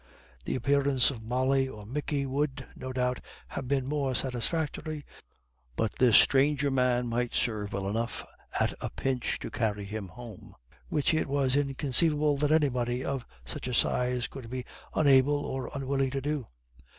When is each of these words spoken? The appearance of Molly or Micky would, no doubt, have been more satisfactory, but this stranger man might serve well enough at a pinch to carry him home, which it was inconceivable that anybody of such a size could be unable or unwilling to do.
The 0.45 0.55
appearance 0.55 1.11
of 1.11 1.21
Molly 1.21 1.67
or 1.69 1.85
Micky 1.85 2.25
would, 2.25 2.65
no 2.75 2.91
doubt, 2.91 3.21
have 3.49 3.67
been 3.67 3.85
more 3.87 4.15
satisfactory, 4.15 5.05
but 5.75 5.91
this 5.99 6.17
stranger 6.17 6.71
man 6.71 7.05
might 7.07 7.35
serve 7.35 7.71
well 7.73 7.87
enough 7.87 8.25
at 8.59 8.73
a 8.81 8.89
pinch 8.89 9.37
to 9.41 9.51
carry 9.51 9.85
him 9.85 10.07
home, 10.07 10.55
which 10.89 11.13
it 11.13 11.27
was 11.27 11.55
inconceivable 11.55 12.35
that 12.37 12.51
anybody 12.51 13.05
of 13.05 13.27
such 13.45 13.67
a 13.67 13.75
size 13.75 14.25
could 14.25 14.49
be 14.49 14.65
unable 14.95 15.45
or 15.45 15.69
unwilling 15.75 16.09
to 16.09 16.21
do. 16.21 16.47